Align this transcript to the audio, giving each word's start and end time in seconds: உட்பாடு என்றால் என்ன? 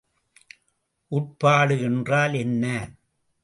உட்பாடு 1.11 1.81
என்றால் 1.81 2.33
என்ன? 2.33 2.65